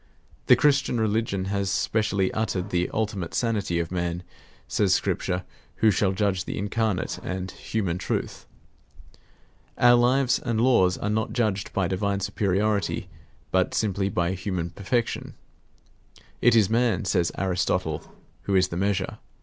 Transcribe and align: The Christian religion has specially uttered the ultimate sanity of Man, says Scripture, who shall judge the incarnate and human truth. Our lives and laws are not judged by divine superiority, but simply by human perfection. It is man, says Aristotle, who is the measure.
The 0.47 0.55
Christian 0.55 0.99
religion 0.99 1.45
has 1.45 1.69
specially 1.69 2.31
uttered 2.33 2.71
the 2.71 2.89
ultimate 2.91 3.35
sanity 3.35 3.77
of 3.79 3.91
Man, 3.91 4.23
says 4.67 4.95
Scripture, 4.95 5.43
who 5.75 5.91
shall 5.91 6.11
judge 6.11 6.45
the 6.45 6.57
incarnate 6.57 7.19
and 7.21 7.51
human 7.51 7.99
truth. 7.99 8.47
Our 9.77 9.93
lives 9.93 10.39
and 10.39 10.59
laws 10.59 10.97
are 10.97 11.09
not 11.11 11.33
judged 11.33 11.71
by 11.71 11.87
divine 11.87 12.19
superiority, 12.19 13.09
but 13.51 13.75
simply 13.75 14.09
by 14.09 14.31
human 14.31 14.71
perfection. 14.71 15.35
It 16.41 16.55
is 16.55 16.67
man, 16.67 17.05
says 17.05 17.31
Aristotle, 17.37 18.01
who 18.45 18.55
is 18.55 18.69
the 18.69 18.77
measure. 18.77 19.19